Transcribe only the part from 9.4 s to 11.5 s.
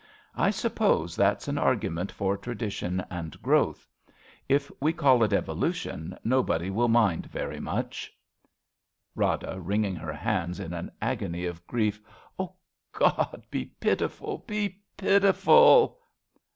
CHRISTMAS EVE Rada {wringing her hands in an agony